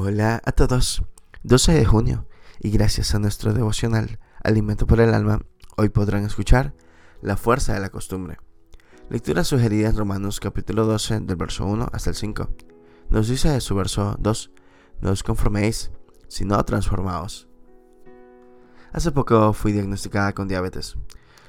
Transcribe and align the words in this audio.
Hola 0.00 0.40
a 0.44 0.52
todos. 0.52 1.02
12 1.42 1.72
de 1.72 1.84
junio 1.84 2.28
y 2.60 2.70
gracias 2.70 3.16
a 3.16 3.18
nuestro 3.18 3.52
devocional 3.52 4.20
Alimento 4.44 4.86
por 4.86 5.00
el 5.00 5.12
Alma, 5.12 5.40
hoy 5.76 5.88
podrán 5.88 6.24
escuchar 6.24 6.72
La 7.20 7.36
fuerza 7.36 7.74
de 7.74 7.80
la 7.80 7.88
costumbre. 7.88 8.36
Lectura 9.10 9.42
sugerida 9.42 9.88
en 9.88 9.96
Romanos 9.96 10.38
capítulo 10.38 10.86
12 10.86 11.18
del 11.22 11.34
verso 11.34 11.66
1 11.66 11.88
hasta 11.92 12.10
el 12.10 12.16
5. 12.16 12.48
Nos 13.10 13.26
dice 13.26 13.52
en 13.52 13.60
su 13.60 13.74
verso 13.74 14.14
2, 14.20 14.52
no 15.00 15.10
os 15.10 15.24
conforméis, 15.24 15.90
sino 16.28 16.64
transformaos. 16.64 17.48
Hace 18.92 19.10
poco 19.10 19.52
fui 19.52 19.72
diagnosticada 19.72 20.32
con 20.32 20.46
diabetes, 20.46 20.96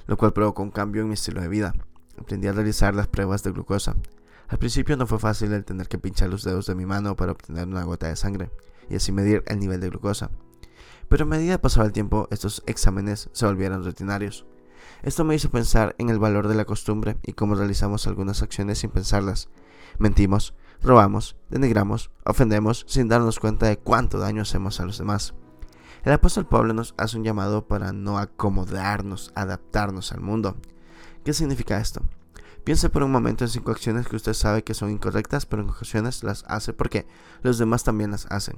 lo 0.08 0.18
cual 0.18 0.34
provocó 0.34 0.64
un 0.64 0.72
cambio 0.72 1.04
en 1.04 1.10
mi 1.10 1.14
estilo 1.14 1.40
de 1.40 1.50
vida. 1.50 1.76
Aprendí 2.18 2.48
a 2.48 2.54
realizar 2.54 2.96
las 2.96 3.08
pruebas 3.08 3.44
de 3.44 3.52
glucosa, 3.52 3.96
al 4.50 4.58
principio 4.58 4.98
no 4.98 5.06
fue 5.06 5.20
fácil 5.20 5.54
el 5.54 5.64
tener 5.64 5.88
que 5.88 6.00
pinchar 6.00 6.30
los 6.30 6.44
dedos 6.44 6.66
de 6.66 6.74
mi 6.74 6.86
mano 6.86 7.16
para 7.16 7.32
obtener 7.32 7.68
una 7.68 7.84
gota 7.84 8.08
de 8.08 8.16
sangre 8.16 8.52
y 8.90 8.96
así 8.96 9.12
medir 9.12 9.44
el 9.46 9.60
nivel 9.60 9.80
de 9.80 9.90
glucosa. 9.90 10.32
Pero 11.08 11.24
a 11.24 11.28
medida 11.28 11.54
que 11.54 11.60
pasaba 11.60 11.86
el 11.86 11.92
tiempo, 11.92 12.28
estos 12.32 12.64
exámenes 12.66 13.30
se 13.32 13.46
volvieron 13.46 13.84
rutinarios. 13.84 14.48
Esto 15.04 15.24
me 15.24 15.36
hizo 15.36 15.52
pensar 15.52 15.96
en 16.00 16.10
el 16.10 16.18
valor 16.18 16.48
de 16.48 16.56
la 16.56 16.66
costumbre 16.66 17.18
y 17.24 17.34
cómo 17.34 17.54
realizamos 17.54 18.08
algunas 18.08 18.42
acciones 18.42 18.80
sin 18.80 18.90
pensarlas. 18.90 19.50
Mentimos, 20.00 20.56
robamos, 20.82 21.36
denigramos, 21.50 22.10
ofendemos 22.26 22.86
sin 22.88 23.08
darnos 23.08 23.40
cuenta 23.40 23.68
de 23.68 23.78
cuánto 23.78 24.18
daño 24.18 24.42
hacemos 24.42 24.80
a 24.80 24.86
los 24.86 24.98
demás. 24.98 25.36
El 26.04 26.14
apóstol 26.14 26.48
Pablo 26.48 26.74
nos 26.74 26.96
hace 26.98 27.18
un 27.18 27.24
llamado 27.24 27.68
para 27.68 27.92
no 27.94 28.18
acomodarnos, 28.18 29.32
adaptarnos 29.36 30.12
al 30.12 30.22
mundo. 30.22 30.58
¿Qué 31.24 31.34
significa 31.34 31.80
esto? 31.80 32.02
Piense 32.64 32.90
por 32.90 33.04
un 33.04 33.12
momento 33.12 33.44
en 33.44 33.50
cinco 33.50 33.72
acciones 33.72 34.08
que 34.08 34.16
usted 34.16 34.34
sabe 34.34 34.64
que 34.64 34.74
son 34.74 34.92
incorrectas, 34.92 35.46
pero 35.46 35.64
en 35.64 35.70
ocasiones 35.70 36.24
las 36.24 36.44
hace 36.48 36.74
porque 36.74 37.08
los 37.42 37.58
demás 37.58 37.84
también 37.84 38.12
las 38.12 38.26
hacen. 38.28 38.58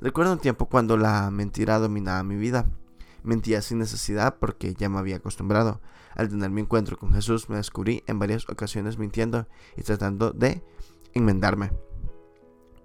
Recuerdo 0.00 0.32
un 0.32 0.38
tiempo 0.38 0.66
cuando 0.66 0.96
la 0.96 1.30
mentira 1.30 1.78
dominaba 1.78 2.22
mi 2.22 2.36
vida. 2.36 2.66
Mentía 3.22 3.62
sin 3.62 3.78
necesidad 3.78 4.36
porque 4.38 4.74
ya 4.74 4.88
me 4.88 4.98
había 4.98 5.16
acostumbrado. 5.16 5.80
Al 6.14 6.28
tener 6.28 6.50
mi 6.50 6.60
encuentro 6.60 6.96
con 6.96 7.12
Jesús 7.12 7.48
me 7.48 7.56
descubrí 7.56 8.04
en 8.06 8.18
varias 8.18 8.48
ocasiones 8.48 8.98
mintiendo 8.98 9.46
y 9.76 9.82
tratando 9.82 10.30
de 10.30 10.62
enmendarme. 11.12 11.72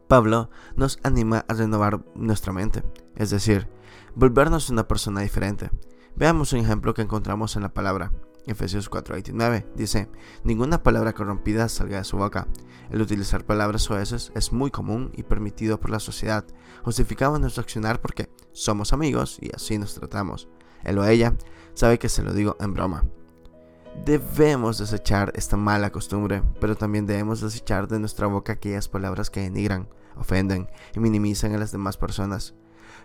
Pablo 0.07 0.49
nos 0.75 0.99
anima 1.03 1.45
a 1.47 1.53
renovar 1.53 2.03
nuestra 2.15 2.51
mente, 2.51 2.83
es 3.15 3.29
decir, 3.29 3.69
volvernos 4.15 4.71
una 4.71 4.87
persona 4.87 5.21
diferente. 5.21 5.69
Veamos 6.15 6.51
un 6.53 6.59
ejemplo 6.59 6.93
que 6.93 7.03
encontramos 7.03 7.55
en 7.55 7.61
la 7.61 7.73
palabra. 7.73 8.11
Efesios 8.51 8.89
4:29 8.89 9.65
dice, 9.75 10.09
ninguna 10.43 10.83
palabra 10.83 11.13
corrompida 11.13 11.69
salga 11.69 11.97
de 11.97 12.03
su 12.03 12.17
boca. 12.17 12.47
El 12.89 13.01
utilizar 13.01 13.45
palabras 13.45 13.83
suaves 13.83 14.31
es 14.33 14.51
muy 14.51 14.71
común 14.71 15.11
y 15.15 15.23
permitido 15.23 15.79
por 15.79 15.91
la 15.91 15.99
sociedad. 15.99 16.45
Justificamos 16.83 17.39
nuestro 17.39 17.61
accionar 17.61 18.01
porque 18.01 18.29
somos 18.51 18.93
amigos 18.93 19.37
y 19.39 19.53
así 19.55 19.77
nos 19.77 19.93
tratamos. 19.93 20.49
Él 20.83 20.97
o 20.97 21.05
ella 21.05 21.35
sabe 21.73 21.99
que 21.99 22.09
se 22.09 22.23
lo 22.23 22.33
digo 22.33 22.57
en 22.59 22.73
broma. 22.73 23.05
Debemos 24.05 24.77
desechar 24.77 25.31
esta 25.35 25.57
mala 25.57 25.91
costumbre, 25.91 26.41
pero 26.59 26.75
también 26.75 27.05
debemos 27.05 27.41
desechar 27.41 27.87
de 27.87 27.99
nuestra 27.99 28.27
boca 28.27 28.53
aquellas 28.53 28.87
palabras 28.87 29.29
que 29.29 29.41
denigran, 29.41 29.89
ofenden 30.15 30.69
y 30.95 30.99
minimizan 30.99 31.53
a 31.53 31.57
las 31.57 31.71
demás 31.71 31.97
personas. 31.97 32.55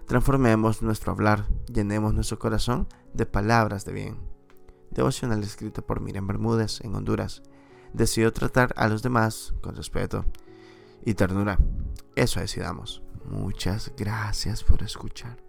Transformemos 0.07 0.83
nuestro 0.83 1.13
hablar, 1.13 1.47
llenemos 1.73 2.15
nuestro 2.15 2.39
corazón 2.39 2.87
de 3.13 3.27
palabras 3.27 3.85
de 3.85 3.93
bien 3.93 4.34
devocional 4.95 5.43
escrito 5.43 5.83
por 5.83 6.01
Miriam 6.01 6.27
Bermúdez 6.27 6.81
en 6.83 6.95
Honduras. 6.95 7.43
Decidió 7.93 8.33
tratar 8.33 8.73
a 8.77 8.89
los 8.89 9.03
demás 9.03 9.55
con 9.61 9.77
respeto 9.77 10.25
y 11.05 11.15
ternura. 11.15 11.59
Eso 12.17 12.41
decidamos. 12.41 13.03
Muchas 13.25 13.93
gracias 13.97 14.65
por 14.65 14.83
escuchar. 14.83 15.44